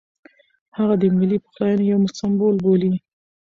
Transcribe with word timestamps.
هغه 0.77 0.95
د 1.01 1.03
ملي 1.17 1.37
پخلاینې 1.43 1.85
یو 1.93 2.01
سمبول 2.19 2.55
بولي. 2.65 2.93